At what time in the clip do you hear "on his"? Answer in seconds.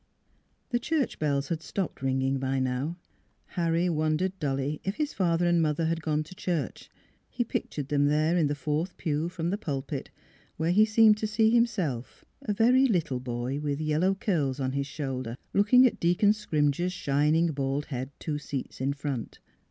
14.59-14.87